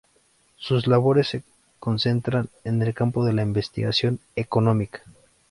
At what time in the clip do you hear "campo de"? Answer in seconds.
2.95-3.33